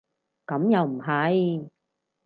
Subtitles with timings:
[0.47, 1.69] 咁又唔係